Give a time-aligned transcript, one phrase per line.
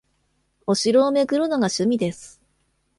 [0.65, 2.41] お城を巡るのが趣味です